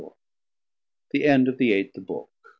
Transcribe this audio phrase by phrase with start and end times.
[1.11, 2.31] The End Of The Eighth Book.